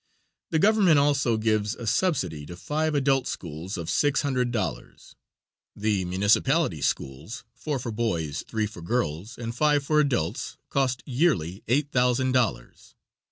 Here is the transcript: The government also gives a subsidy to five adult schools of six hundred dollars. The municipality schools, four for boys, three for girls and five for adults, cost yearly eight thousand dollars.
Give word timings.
The 0.49 0.57
government 0.57 0.97
also 0.97 1.37
gives 1.37 1.75
a 1.75 1.85
subsidy 1.85 2.47
to 2.47 2.55
five 2.57 2.95
adult 2.95 3.27
schools 3.27 3.77
of 3.77 3.87
six 3.87 4.21
hundred 4.23 4.49
dollars. 4.51 5.15
The 5.75 6.05
municipality 6.05 6.81
schools, 6.81 7.43
four 7.53 7.77
for 7.77 7.91
boys, 7.91 8.43
three 8.47 8.65
for 8.65 8.81
girls 8.81 9.37
and 9.37 9.53
five 9.55 9.83
for 9.83 9.99
adults, 9.99 10.57
cost 10.69 11.03
yearly 11.05 11.61
eight 11.67 11.91
thousand 11.91 12.31
dollars. 12.31 12.95